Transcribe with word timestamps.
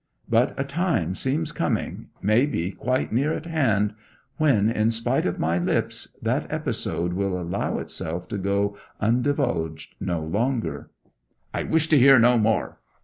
But 0.27 0.59
a 0.59 0.63
time 0.63 1.13
seems 1.13 1.51
coming 1.51 2.07
may 2.23 2.47
be 2.47 2.71
quite 2.71 3.11
near 3.13 3.33
at 3.33 3.45
hand 3.45 3.93
when, 4.37 4.67
in 4.71 4.89
spite 4.89 5.27
of 5.27 5.37
my 5.37 5.59
lips, 5.59 6.07
that 6.23 6.51
episode 6.51 7.13
will 7.13 7.39
allow 7.39 7.77
itself 7.77 8.27
to 8.29 8.39
go 8.39 8.75
undivulged 8.99 9.93
no 9.99 10.19
longer.' 10.19 10.89
'I 11.53 11.63
wish 11.65 11.87
to 11.89 11.99
hear 11.99 12.17
no 12.17 12.39
more!' 12.39 12.79